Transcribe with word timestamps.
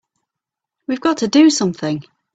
We've 0.87 0.99
got 0.99 1.17
to 1.17 1.27
do 1.27 1.51
something! 1.51 2.03